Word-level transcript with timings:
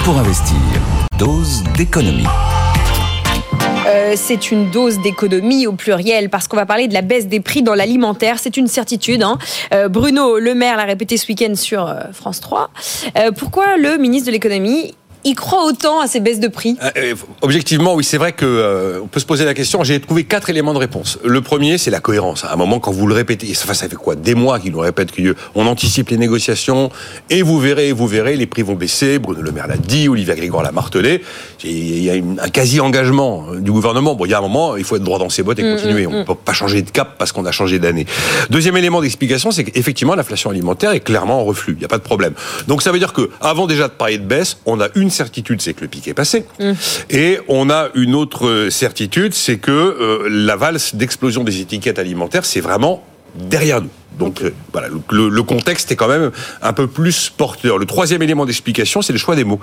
Pour 0.00 0.18
investir. 0.18 0.56
Dose 1.18 1.62
d'économie. 1.76 2.24
Euh, 3.86 4.14
c'est 4.16 4.50
une 4.50 4.70
dose 4.70 5.00
d'économie 5.00 5.66
au 5.66 5.74
pluriel 5.74 6.30
parce 6.30 6.48
qu'on 6.48 6.56
va 6.56 6.64
parler 6.64 6.88
de 6.88 6.94
la 6.94 7.02
baisse 7.02 7.26
des 7.26 7.40
prix 7.40 7.62
dans 7.62 7.74
l'alimentaire. 7.74 8.38
C'est 8.38 8.56
une 8.56 8.68
certitude. 8.68 9.22
Hein. 9.22 9.36
Euh, 9.74 9.88
Bruno 9.88 10.38
Le 10.38 10.54
Maire 10.54 10.78
l'a 10.78 10.84
répété 10.84 11.18
ce 11.18 11.26
week-end 11.28 11.54
sur 11.54 11.86
euh, 11.86 12.00
France 12.12 12.40
3. 12.40 12.70
pourquoi 13.36 13.76
le 13.76 13.98
ministre 13.98 14.28
de 14.28 14.32
l'économie 14.32 14.94
il 15.24 15.34
croit 15.34 15.64
autant 15.64 16.00
à 16.00 16.06
ces 16.06 16.20
baisses 16.20 16.40
de 16.40 16.48
prix? 16.48 16.76
Euh, 16.82 16.90
euh, 16.96 17.14
Objectivement, 17.40 17.94
oui, 17.94 18.04
c'est 18.04 18.18
vrai 18.18 18.32
que 18.32 18.44
euh, 18.44 19.00
on 19.02 19.06
peut 19.06 19.20
se 19.20 19.26
poser 19.26 19.44
la 19.44 19.54
question. 19.54 19.84
J'ai 19.84 20.00
trouvé 20.00 20.24
quatre 20.24 20.50
éléments 20.50 20.74
de 20.74 20.78
réponse. 20.78 21.18
Le 21.24 21.40
premier, 21.40 21.78
c'est 21.78 21.90
la 21.90 22.00
cohérence. 22.00 22.44
À 22.44 22.52
un 22.52 22.56
moment, 22.56 22.80
quand 22.80 22.92
vous 22.92 23.06
le 23.06 23.14
répétez, 23.14 23.52
ça 23.54 23.72
fait 23.72 23.94
quoi 23.94 24.14
Des 24.14 24.34
mois 24.34 24.58
qu'il 24.58 24.72
nous 24.72 24.80
répète 24.80 25.10
qu'on 25.12 25.66
anticipe 25.66 26.10
les 26.10 26.16
négociations 26.16 26.90
et 27.30 27.42
vous 27.42 27.58
verrez, 27.58 27.92
vous 27.92 28.06
verrez, 28.06 28.36
les 28.36 28.46
prix 28.46 28.62
vont 28.62 28.74
baisser. 28.74 29.18
Bruno 29.18 29.42
Le 29.42 29.52
Maire 29.52 29.68
l'a 29.68 29.76
dit, 29.76 30.08
Olivier 30.08 30.34
Grégoire 30.34 30.62
l'a 30.62 30.72
martelé. 30.72 31.22
Il 31.64 32.02
y 32.02 32.10
a 32.10 32.14
un 32.14 32.48
quasi-engagement 32.48 33.54
du 33.54 33.70
gouvernement. 33.70 34.14
Bon, 34.14 34.24
il 34.24 34.30
y 34.30 34.34
a 34.34 34.38
un 34.38 34.42
moment, 34.42 34.76
il 34.76 34.84
faut 34.84 34.96
être 34.96 35.04
droit 35.04 35.18
dans 35.18 35.28
ses 35.28 35.42
bottes 35.42 35.58
et 35.58 35.62
mm, 35.62 35.76
continuer. 35.76 36.06
Mm, 36.06 36.10
on 36.10 36.16
ne 36.18 36.22
mm. 36.22 36.26
peut 36.26 36.34
pas 36.34 36.52
changer 36.52 36.82
de 36.82 36.90
cap 36.90 37.16
parce 37.18 37.32
qu'on 37.32 37.44
a 37.44 37.52
changé 37.52 37.78
d'année. 37.78 38.06
Deuxième 38.50 38.76
élément 38.76 39.00
d'explication, 39.00 39.50
c'est 39.50 39.64
qu'effectivement, 39.64 40.14
l'inflation 40.14 40.50
alimentaire 40.50 40.92
est 40.92 41.00
clairement 41.00 41.40
en 41.40 41.44
reflux. 41.44 41.74
Il 41.74 41.78
n'y 41.78 41.84
a 41.84 41.88
pas 41.88 41.98
de 41.98 42.02
problème. 42.02 42.34
Donc 42.66 42.82
ça 42.82 42.90
veut 42.90 42.98
dire 42.98 43.12
que, 43.12 43.30
avant 43.40 43.66
déjà 43.66 43.88
de 43.88 43.92
parler 43.92 44.18
de 44.18 44.24
baisse, 44.24 44.58
on 44.66 44.80
a 44.80 44.88
une 44.94 45.11
certitude, 45.12 45.60
c'est 45.60 45.74
que 45.74 45.82
le 45.82 45.88
pic 45.88 46.08
est 46.08 46.14
passé. 46.14 46.44
Mmh. 46.58 46.72
Et 47.10 47.38
on 47.48 47.70
a 47.70 47.88
une 47.94 48.14
autre 48.14 48.68
certitude, 48.70 49.34
c'est 49.34 49.58
que 49.58 49.70
euh, 49.70 50.28
la 50.28 50.56
valse 50.56 50.94
d'explosion 50.94 51.44
des 51.44 51.60
étiquettes 51.60 51.98
alimentaires, 51.98 52.44
c'est 52.44 52.60
vraiment 52.60 53.04
derrière 53.34 53.80
nous. 53.80 53.90
Donc 54.18 54.42
euh, 54.42 54.52
voilà, 54.72 54.88
le, 54.88 55.42
contexte 55.42 55.90
est 55.90 55.96
quand 55.96 56.08
même 56.08 56.30
un 56.60 56.72
peu 56.72 56.86
plus 56.86 57.30
porteur. 57.30 57.78
Le 57.78 57.86
troisième 57.86 58.22
élément 58.22 58.44
d'explication, 58.44 59.02
c'est 59.02 59.12
le 59.12 59.18
choix 59.18 59.36
des 59.36 59.44
mots. 59.44 59.60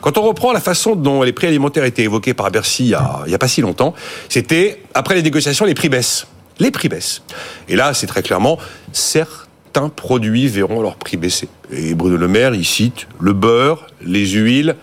Quand 0.00 0.18
on 0.18 0.22
reprend 0.22 0.52
la 0.52 0.60
façon 0.60 0.96
dont 0.96 1.22
les 1.22 1.32
prix 1.32 1.46
alimentaires 1.46 1.84
étaient 1.84 2.02
évoqués 2.02 2.34
par 2.34 2.50
Bercy 2.50 2.86
il 2.86 2.98
il 3.26 3.32
y 3.32 3.34
a 3.34 3.38
pas 3.38 3.48
si 3.48 3.60
longtemps, 3.60 3.94
c'était 4.28 4.82
après 4.94 5.14
les 5.14 5.22
négociations, 5.22 5.64
les 5.64 5.74
prix 5.74 5.88
baissent. 5.88 6.26
Les 6.58 6.70
prix 6.70 6.88
baissent. 6.88 7.22
Et 7.68 7.76
là, 7.76 7.94
c'est 7.94 8.06
très 8.06 8.22
clairement, 8.22 8.58
certains 8.92 9.88
produits 9.88 10.48
verront 10.48 10.82
leur 10.82 10.96
prix 10.96 11.16
baisser. 11.16 11.48
Et 11.70 11.94
Bruno 11.94 12.16
Le 12.16 12.28
Maire, 12.28 12.54
il 12.54 12.64
cite 12.64 13.06
le 13.20 13.32
beurre, 13.32 13.86
les 14.02 14.26
huiles, 14.26 14.76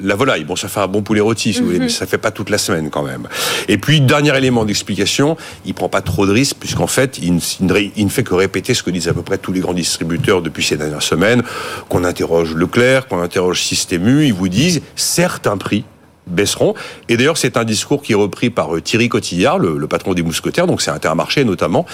la 0.00 0.14
volaille. 0.14 0.44
Bon, 0.44 0.56
ça 0.56 0.68
fait 0.68 0.80
un 0.80 0.86
bon 0.86 1.02
poulet 1.02 1.20
rôti, 1.20 1.52
si 1.52 1.60
vous 1.60 1.66
voulez, 1.66 1.78
mhm. 1.78 1.84
mais 1.84 1.90
ça 1.90 2.06
fait 2.06 2.18
pas 2.18 2.30
toute 2.30 2.50
la 2.50 2.58
semaine 2.58 2.90
quand 2.90 3.02
même. 3.02 3.28
Et 3.68 3.78
puis, 3.78 4.00
dernier 4.00 4.36
élément 4.36 4.64
d'explication, 4.64 5.36
il 5.64 5.74
prend 5.74 5.88
pas 5.88 6.02
trop 6.02 6.26
de 6.26 6.32
risques, 6.32 6.56
puisqu'en 6.58 6.86
fait, 6.86 7.18
il, 7.18 7.34
ne 7.34 8.08
fait 8.08 8.22
que 8.22 8.34
répéter 8.34 8.74
ce 8.74 8.82
que 8.82 8.90
disent 8.90 9.08
à 9.08 9.14
peu 9.14 9.22
près 9.22 9.38
tous 9.38 9.52
les 9.52 9.60
grands 9.60 9.74
distributeurs 9.74 10.42
depuis 10.42 10.64
ces 10.64 10.76
dernières 10.76 11.02
semaines, 11.02 11.42
qu'on 11.88 12.04
interroge 12.04 12.54
Leclerc, 12.54 13.08
qu'on 13.08 13.20
interroge 13.20 13.62
Système 13.62 14.06
U, 14.06 14.26
ils 14.26 14.34
vous 14.34 14.48
disent, 14.48 14.82
certains 14.96 15.56
prix 15.56 15.84
baisseront. 16.26 16.74
Et 17.08 17.16
d'ailleurs, 17.16 17.36
c'est 17.36 17.56
un 17.56 17.64
discours 17.64 18.02
qui 18.02 18.12
est 18.12 18.16
repris 18.16 18.50
par 18.50 18.74
euh, 18.74 18.80
Thierry 18.80 19.08
Cotillard, 19.08 19.58
le, 19.58 19.86
patron 19.86 20.14
des 20.14 20.22
mousquetaires, 20.22 20.66
donc 20.66 20.80
c'est 20.80 20.90
Intermarché 20.90 21.44
notamment, 21.44 21.86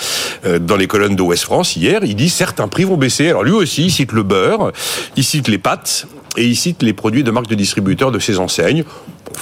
euh, 0.45 0.59
dans 0.59 0.77
les 0.77 0.87
colonnes 0.87 1.17
de 1.17 1.23
West 1.23 1.45
France 1.45 1.77
hier. 1.77 2.01
Il 2.05 2.17
dit 2.17 2.29
certains 2.29 2.69
prix 2.69 2.85
vont 2.85 2.97
baisser. 2.97 3.29
Alors 3.29 3.45
lui 3.45 3.53
aussi, 3.53 3.85
il 3.87 3.91
cite 3.91 4.13
le 4.13 4.23
beurre, 4.23 4.73
il 5.17 5.25
cite 5.25 5.48
les 5.48 5.59
pâtes, 5.59 6.07
et 6.37 6.45
il 6.45 6.56
cite 6.56 6.83
les 6.83 6.92
produits 6.92 7.25
de 7.25 7.31
marque 7.31 7.48
de 7.48 7.55
distributeurs 7.55 8.11
de 8.12 8.19
ces 8.19 8.39
enseignes. 8.39 8.84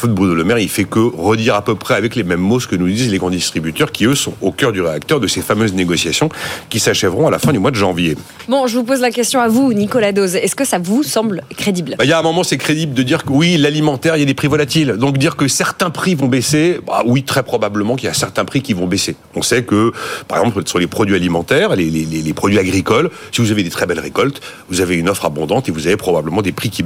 Pour 0.01 0.09
de 0.09 0.15
Bruno 0.15 0.35
Le 0.35 0.45
Maire, 0.45 0.59
il 0.59 0.69
fait 0.69 0.85
que 0.85 0.99
redire 0.99 1.55
à 1.55 1.63
peu 1.63 1.75
près 1.75 1.95
avec 1.95 2.17
les 2.17 2.25
mêmes 2.25 2.41
mots 2.41 2.59
ce 2.59 2.67
que 2.67 2.75
nous 2.75 2.89
disent 2.89 3.11
les 3.11 3.19
grands 3.19 3.31
distributeurs 3.31 3.93
qui, 3.93 4.07
eux, 4.07 4.15
sont 4.15 4.33
au 4.41 4.51
cœur 4.51 4.73
du 4.73 4.81
réacteur 4.81 5.21
de 5.21 5.27
ces 5.27 5.41
fameuses 5.41 5.75
négociations 5.75 6.31
qui 6.69 6.81
s'achèveront 6.81 7.29
à 7.29 7.31
la 7.31 7.39
fin 7.39 7.53
du 7.53 7.59
mois 7.59 7.71
de 7.71 7.77
janvier. 7.77 8.17
Bon, 8.49 8.67
je 8.67 8.77
vous 8.77 8.85
pose 8.85 9.01
la 9.01 9.11
question 9.11 9.41
à 9.41 9.49
vous, 9.49 9.73
Nicolas 9.73 10.13
Dose. 10.13 10.37
Est-ce 10.37 10.57
que 10.57 10.65
ça 10.65 10.79
vous 10.79 11.03
semble 11.03 11.45
crédible? 11.57 11.95
Bah, 11.99 12.05
Il 12.05 12.11
y 12.11 12.13
a 12.13 12.19
un 12.19 12.23
moment, 12.23 12.43
c'est 12.43 12.57
crédible 12.57 12.95
de 12.95 13.03
dire 13.03 13.25
que 13.25 13.31
oui, 13.31 13.57
l'alimentaire, 13.57 14.17
il 14.17 14.21
y 14.21 14.23
a 14.23 14.27
des 14.27 14.35
prix 14.35 14.49
volatiles. 14.49 14.97
Donc 14.99 15.19
dire 15.19 15.37
que 15.37 15.49
certains 15.49 15.91
prix 15.91 16.15
vont 16.15 16.29
baisser, 16.29 16.81
bah, 16.87 17.03
oui, 17.07 17.23
très 17.23 17.43
probablement 17.43 17.95
qu'il 17.95 18.07
y 18.07 18.11
a 18.11 18.15
certains 18.15 18.45
prix 18.47 18.63
qui 18.63 18.73
vont 18.73 18.87
baisser. 18.87 19.17
On 19.37 19.43
sait 19.43 19.65
que, 19.65 19.93
par 20.29 20.39
exemple, 20.39 20.63
sur 20.67 20.79
les 20.79 20.87
produits 20.87 21.15
alimentaires, 21.15 21.77
les, 21.77 21.91
les, 21.91 22.05
les 22.05 22.33
produits 22.33 22.59
agricoles, 22.59 23.11
si 23.33 23.43
vous 23.43 23.53
avez 23.53 23.63
des 23.63 23.71
très 23.71 23.87
belles 23.87 24.01
récoltes, 24.01 24.41
vous 24.71 24.81
avez 24.81 24.97
une 24.97 25.09
offre 25.09 25.27
abondante 25.27 25.69
et 25.69 25.73
vous 25.73 25.87
avez 25.87 25.97
probablement 25.97 26.43
des 26.43 26.53
prix 26.53 26.71
qui 26.71 26.83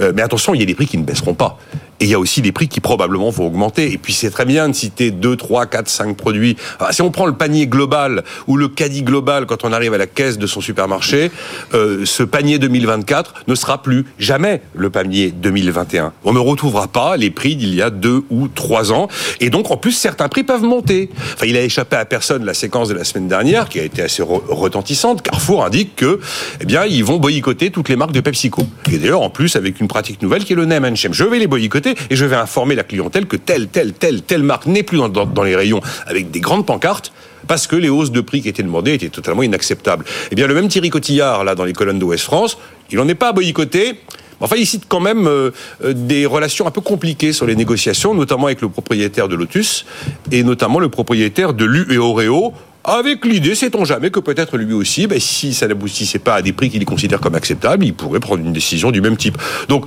Euh, 0.00 0.12
mais 0.14 0.22
attention, 0.22 0.54
il 0.54 0.60
y 0.60 0.62
a 0.62 0.66
des 0.66 0.74
prix 0.74 0.86
qui 0.86 0.98
ne 0.98 1.04
baisseront 1.04 1.34
pas. 1.34 1.58
Et 2.00 2.04
il 2.04 2.10
y 2.10 2.14
a 2.14 2.18
aussi 2.18 2.42
des 2.42 2.52
prix 2.52 2.68
qui 2.68 2.80
probablement 2.80 3.30
vont 3.30 3.46
augmenter. 3.46 3.92
Et 3.92 3.98
puis 3.98 4.12
c'est 4.12 4.30
très 4.30 4.44
bien 4.44 4.68
de 4.68 4.74
citer 4.74 5.10
2, 5.10 5.36
3, 5.36 5.66
4, 5.66 5.88
5 5.88 6.16
produits. 6.16 6.56
si 6.90 7.02
on 7.02 7.10
prend 7.10 7.26
le 7.26 7.32
panier 7.32 7.66
global 7.66 8.22
ou 8.46 8.56
le 8.56 8.68
caddie 8.68 9.02
global 9.02 9.46
quand 9.46 9.64
on 9.64 9.72
arrive 9.72 9.94
à 9.94 9.98
la 9.98 10.06
caisse 10.06 10.38
de 10.38 10.46
son 10.46 10.60
supermarché, 10.60 11.30
euh, 11.74 12.04
ce 12.04 12.22
panier 12.22 12.58
2024 12.58 13.34
ne 13.48 13.54
sera 13.54 13.82
plus 13.82 14.04
jamais 14.18 14.62
le 14.74 14.90
panier 14.90 15.32
2021. 15.32 16.12
On 16.24 16.32
ne 16.32 16.38
retrouvera 16.38 16.86
pas 16.86 17.16
les 17.16 17.30
prix 17.30 17.56
d'il 17.56 17.74
y 17.74 17.82
a 17.82 17.90
2 17.90 18.24
ou 18.30 18.48
3 18.48 18.92
ans. 18.92 19.08
Et 19.40 19.50
donc 19.50 19.70
en 19.70 19.76
plus 19.76 19.92
certains 19.92 20.28
prix 20.28 20.44
peuvent 20.44 20.62
monter. 20.62 21.10
Enfin, 21.34 21.46
il 21.46 21.56
a 21.56 21.62
échappé 21.62 21.96
à 21.96 22.04
personne 22.04 22.44
la 22.44 22.54
séquence 22.54 22.88
de 22.88 22.94
la 22.94 23.04
semaine 23.04 23.26
dernière 23.26 23.68
qui 23.68 23.80
a 23.80 23.82
été 23.82 24.02
assez 24.02 24.22
retentissante. 24.22 25.22
Carrefour 25.22 25.64
indique 25.64 25.96
que, 25.96 26.20
eh 26.60 26.64
bien, 26.64 26.84
ils 26.84 27.04
vont 27.04 27.18
boycotter 27.18 27.70
toutes 27.70 27.88
les 27.88 27.96
marques 27.96 28.12
de 28.12 28.20
PepsiCo. 28.20 28.62
Et 28.92 28.98
d'ailleurs 28.98 29.22
en 29.22 29.30
plus 29.30 29.56
avec 29.56 29.80
une 29.80 29.88
pratique 29.88 30.22
nouvelle 30.22 30.44
qui 30.44 30.52
est 30.52 30.56
le 30.56 30.64
name 30.64 30.84
and. 30.84 30.94
Je 30.94 31.24
vais 31.24 31.38
les 31.38 31.46
boycotter 31.46 31.87
et 32.10 32.16
je 32.16 32.24
vais 32.24 32.36
informer 32.36 32.74
la 32.74 32.84
clientèle 32.84 33.26
que 33.26 33.36
telle, 33.36 33.68
telle, 33.68 33.92
telle, 33.92 34.22
telle 34.22 34.42
marque 34.42 34.66
n'est 34.66 34.82
plus 34.82 34.98
dans, 34.98 35.42
les 35.42 35.56
rayons 35.56 35.80
avec 36.06 36.30
des 36.30 36.40
grandes 36.40 36.66
pancartes 36.66 37.12
parce 37.46 37.66
que 37.66 37.76
les 37.76 37.88
hausses 37.88 38.12
de 38.12 38.20
prix 38.20 38.42
qui 38.42 38.48
étaient 38.48 38.62
demandées 38.62 38.94
étaient 38.94 39.08
totalement 39.08 39.42
inacceptables. 39.42 40.04
Eh 40.30 40.34
bien, 40.34 40.46
le 40.46 40.54
même 40.54 40.68
Thierry 40.68 40.90
Cotillard, 40.90 41.44
là, 41.44 41.54
dans 41.54 41.64
les 41.64 41.72
colonnes 41.72 41.98
d'Ouest 41.98 42.24
France, 42.24 42.58
il 42.90 42.98
n'en 42.98 43.08
est 43.08 43.14
pas 43.14 43.32
boycotté. 43.32 44.00
Enfin, 44.40 44.56
il 44.56 44.66
cite 44.66 44.84
quand 44.88 45.00
même 45.00 45.26
euh, 45.26 45.50
euh, 45.84 45.92
des 45.92 46.26
relations 46.26 46.66
un 46.66 46.70
peu 46.70 46.80
compliquées 46.80 47.32
sur 47.32 47.46
les 47.46 47.56
négociations, 47.56 48.14
notamment 48.14 48.46
avec 48.46 48.60
le 48.60 48.68
propriétaire 48.68 49.28
de 49.28 49.34
Lotus 49.34 49.84
et 50.30 50.42
notamment 50.42 50.78
le 50.78 50.88
propriétaire 50.88 51.54
de 51.54 51.64
Lu 51.64 51.86
et 51.90 51.98
Oreo 51.98 52.52
avec 52.84 53.24
l'idée, 53.24 53.54
sait-on 53.54 53.84
jamais, 53.84 54.10
que 54.10 54.20
peut-être 54.20 54.56
lui 54.56 54.72
aussi, 54.72 55.06
ben, 55.06 55.20
si 55.20 55.52
ça 55.52 55.66
n'aboutissait 55.66 56.18
pas 56.18 56.36
à 56.36 56.42
des 56.42 56.52
prix 56.52 56.70
qu'il 56.70 56.84
considère 56.84 57.20
comme 57.20 57.34
acceptables, 57.34 57.84
il 57.84 57.92
pourrait 57.94 58.20
prendre 58.20 58.44
une 58.44 58.52
décision 58.52 58.90
du 58.90 59.00
même 59.00 59.16
type. 59.16 59.36
Donc, 59.68 59.86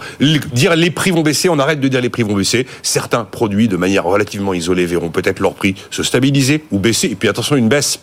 dire 0.54 0.76
les 0.76 0.92
prix 0.92 1.12
vont 1.12 1.22
baisser, 1.22 1.50
on 1.50 1.58
arrête 1.60 1.80
de 1.80 1.88
dire 1.88 2.02
les 2.02 2.10
prix 2.10 2.24
vont 2.24 2.36
baisser. 2.36 2.68
Certains 2.84 3.24
produits, 3.24 3.68
de 3.68 3.78
manière 3.78 4.04
relativement 4.04 4.54
isolée, 4.54 4.86
verront 4.86 5.10
peut-être 5.10 5.40
leur 5.40 5.54
prix 5.54 5.76
se 5.90 6.04
stabiliser 6.04 6.64
ou 6.72 6.80
baisser. 6.80 7.08
Et 7.08 7.16
puis 7.16 7.28
attention, 7.28 7.56
une 7.56 7.70
baisse 7.70 8.00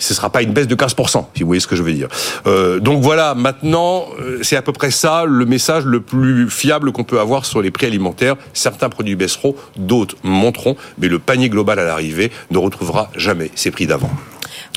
ce 0.00 0.14
sera 0.14 0.30
pas 0.30 0.42
une 0.42 0.52
baisse 0.52 0.66
de 0.66 0.74
15%, 0.74 1.26
si 1.34 1.42
vous 1.42 1.46
voyez 1.46 1.60
ce 1.60 1.68
que 1.68 1.76
je 1.76 1.82
veux 1.82 1.92
dire. 1.92 2.08
Euh, 2.46 2.80
donc 2.80 3.02
voilà, 3.02 3.34
maintenant, 3.34 4.06
euh, 4.20 4.38
c'est 4.42 4.56
à 4.56 4.62
peu 4.62 4.72
près 4.72 4.90
ça 4.90 5.24
le 5.24 5.44
message 5.44 5.84
le 5.84 6.00
plus 6.00 6.50
fiable 6.50 6.90
qu'on 6.90 7.04
peut 7.04 7.20
avoir 7.20 7.44
sur 7.44 7.62
les 7.62 7.70
prix 7.70 7.86
alimentaires. 7.86 8.36
Certains 8.52 8.88
produits 8.88 9.14
baisseront, 9.14 9.54
d'autres 9.76 10.16
monteront, 10.24 10.76
mais 10.98 11.08
le 11.08 11.18
panier 11.18 11.48
global 11.48 11.78
à 11.78 11.84
l'arrivée 11.84 12.32
ne 12.50 12.58
retrouvera 12.58 13.10
jamais 13.14 13.50
ses 13.54 13.70
prix 13.70 13.86
d'avant. 13.86 14.10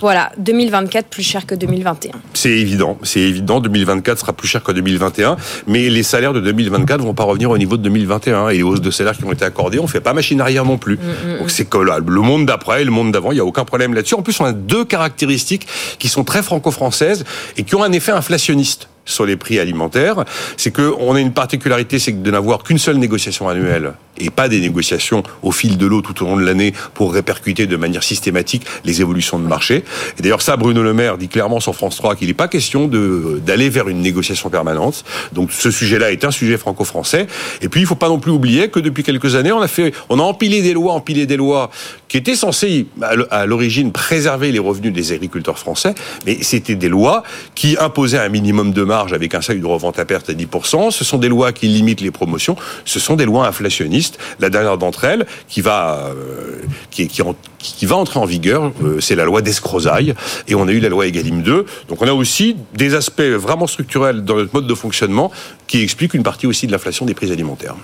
Voilà, 0.02 0.31
2024 0.38 1.08
plus 1.08 1.24
cher 1.24 1.46
que 1.46 1.56
2021. 1.56 2.12
C'est 2.34 2.50
évident, 2.50 2.98
c'est 3.04 3.20
évident. 3.20 3.59
2024 3.59 4.20
sera 4.20 4.34
plus 4.34 4.48
cher 4.48 4.64
que 4.64 4.72
2021, 4.72 5.38
mais 5.68 5.90
les 5.90 6.04
salaires 6.04 6.34
de 6.34 6.40
2024 6.40 7.02
vont 7.02 7.14
pas 7.14 7.24
revenir 7.24 7.52
au 7.52 7.58
niveau 7.58 7.78
de 7.78 7.84
2021 7.84 8.50
et 8.50 8.58
les 8.58 8.64
hausses 8.64 8.82
de 8.82 8.92
salaires 8.92 9.16
qui 9.16 9.24
ont 9.24 9.32
été 9.32 9.46
accordées, 9.46 9.80
on 9.80 9.88
fait 9.88 10.02
pas 10.02 10.14
machine 10.14 10.42
arrière 10.42 10.66
non 10.66 10.78
plus. 10.78 10.98
Mm, 10.98 11.36
mm, 11.36 11.40
Donc 11.40 11.52
c'est 11.52 11.66
que 11.66 11.78
là, 11.78 12.00
le 12.00 12.22
monde 12.22 12.46
d'après 12.46 12.82
et 12.82 12.86
le 12.86 12.92
monde 12.92 13.12
d'avant, 13.12 13.32
il 13.32 13.38
y 13.38 13.42
a 13.42 13.46
aucun 13.46 13.66
problème 13.66 13.94
là-dessus. 13.94 14.16
En 14.16 14.22
plus, 14.22 14.40
on 14.40 14.46
a 14.46 14.53
deux 14.53 14.86
caractéristiques 14.86 15.68
qui 16.00 16.08
sont 16.08 16.24
très 16.24 16.44
franco-françaises 16.44 17.24
et 17.58 17.64
qui 17.64 17.76
ont 17.76 17.84
un 17.84 17.92
effet 17.92 18.12
inflationniste 18.12 18.88
sur 19.06 19.25
les 19.25 19.36
prix 19.36 19.59
alimentaires, 19.59 20.24
c'est 20.58 20.72
qu'on 20.72 21.16
a 21.16 21.19
une 21.19 21.34
particularité, 21.34 22.00
c'est 22.00 22.22
de 22.22 22.31
n'avoir 22.31 22.64
qu'une 22.64 22.78
seule 22.78 22.97
négociation 22.97 23.50
annuelle 23.50 23.94
et 24.18 24.30
pas 24.30 24.47
des 24.47 24.59
négociations 24.59 25.24
au 25.41 25.52
fil 25.52 25.78
de 25.78 25.86
l'eau 25.86 26.02
tout 26.02 26.24
au 26.24 26.28
long 26.28 26.38
de 26.38 26.44
l'année 26.46 26.74
pour 26.94 27.14
répercuter 27.14 27.66
de 27.66 27.75
manière 27.75 28.03
systématique 28.03 28.66
les 28.86 29.02
évolutions 29.02 29.40
de 29.40 29.47
marché. 29.47 29.84
Et 30.18 30.22
d'ailleurs, 30.22 30.41
ça, 30.41 30.56
Bruno 30.56 30.84
Le 30.84 30.94
Maire 30.94 31.18
dit 31.18 31.28
clairement 31.28 31.59
sur 31.59 31.75
France 31.75 31.96
3 31.97 32.16
qu'il 32.16 32.28
n'est 32.28 32.34
pas 32.34 32.47
question 32.47 32.88
d'aller 32.88 33.69
vers 33.69 33.90
une 33.90 34.02
négociation 34.02 34.50
permanente. 34.50 35.03
Donc, 35.31 35.52
ce 35.52 35.72
sujet-là 35.72 36.11
est 36.11 36.26
un 36.26 36.32
sujet 36.32 36.58
franco-français. 36.58 37.28
Et 37.61 37.70
puis, 37.70 37.82
il 37.82 37.88
faut 37.88 37.96
pas 37.96 38.09
non 38.09 38.20
plus 38.20 38.32
oublier 38.32 38.70
que 38.70 38.79
depuis 38.79 39.03
quelques 39.03 39.35
années, 39.35 39.52
on 39.52 39.64
on 40.09 40.20
a 40.20 40.23
empilé 40.23 40.61
des 40.61 40.73
lois, 40.73 40.94
empilé 40.94 41.26
des 41.26 41.38
lois 41.38 41.72
qui 42.08 42.17
étaient 42.17 42.35
censées, 42.35 42.85
à 43.32 43.46
l'origine, 43.46 43.91
préserver 43.91 44.52
les 44.52 44.59
revenus 44.59 44.94
des 44.94 45.14
agriculteurs 45.14 45.58
français, 45.58 45.96
mais 46.26 46.38
c'était 46.41 46.76
des 46.76 46.90
lois 46.90 47.23
qui 47.55 47.76
imposaient 47.79 48.20
un 48.20 48.29
minimum 48.29 48.72
de 48.72 48.84
marge 48.84 48.92
avec 48.93 49.35
un 49.35 49.41
seuil 49.41 49.59
de 49.59 49.66
revente 49.66 49.99
à 49.99 50.05
perte 50.05 50.29
à 50.29 50.34
10%. 50.34 50.91
Ce 50.91 51.03
sont 51.03 51.17
des 51.17 51.29
lois 51.29 51.51
qui 51.51 51.67
limitent 51.67 52.01
les 52.01 52.11
promotions. 52.11 52.55
Ce 52.85 52.99
sont 52.99 53.16
des 53.16 53.25
lois 53.25 53.47
inflationnistes 53.47 54.19
la 54.40 54.49
dernière 54.49 54.78
d'entre 54.78 55.03
elles, 55.05 55.25
qui 55.47 55.61
va, 55.61 56.11
euh, 56.16 56.61
qui, 56.91 57.07
qui, 57.07 57.85
va 57.85 57.95
entrer 57.95 58.19
en 58.19 58.25
vigueur, 58.25 58.72
euh, 58.84 58.99
c'est 58.99 59.16
la 59.16 59.25
loi 59.25 59.41
d'escrozaille. 59.41 60.13
Et 60.47 60.55
on 60.55 60.67
a 60.67 60.72
eu 60.72 60.79
la 60.79 60.90
loi 60.90 61.07
Egalim 61.07 61.41
2. 61.41 61.66
Donc 61.90 62.01
on 62.01 62.07
a 62.07 62.13
aussi 62.13 62.55
des 62.73 62.95
aspects 62.95 63.22
vraiment 63.22 63.67
structurels 63.67 64.23
dans 64.23 64.35
notre 64.35 64.53
mode 64.53 64.67
de 64.67 64.75
fonctionnement 64.75 65.31
qui 65.67 65.81
expliquent 65.81 66.13
une 66.13 66.23
partie 66.23 66.45
aussi 66.45 66.67
de 66.67 66.72
l'inflation 66.72 67.05
des 67.05 67.13
prix 67.13 67.31
alimentaires. 67.31 67.75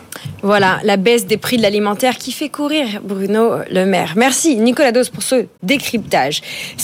Voilà, 0.43 0.79
la 0.83 0.97
baisse 0.97 1.25
des 1.25 1.37
prix 1.37 1.57
de 1.57 1.61
l'alimentaire 1.61 2.17
qui 2.17 2.31
fait 2.31 2.49
courir 2.49 2.85
Bruno 3.03 3.57
Le 3.71 3.85
Maire. 3.85 4.13
Merci 4.15 4.55
Nicolas 4.57 4.91
Dos 4.91 5.09
pour 5.11 5.23
ce 5.23 5.45
décryptage. 5.63 6.41